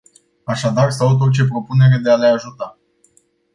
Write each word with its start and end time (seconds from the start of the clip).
Așadar, 0.43 0.89
salut 0.91 1.21
orice 1.21 1.45
propunere 1.45 1.97
de 1.97 2.09
a 2.09 2.15
le 2.15 2.27
ajuta. 2.27 2.77